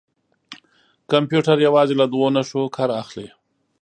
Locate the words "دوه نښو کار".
2.13-2.89